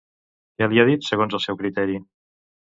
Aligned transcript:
Què 0.61 0.69
li 0.71 0.81
ha 0.83 0.85
dit 0.89 1.05
segons 1.09 1.37
el 1.39 1.43
seu 1.45 1.59
criteri? 1.61 2.01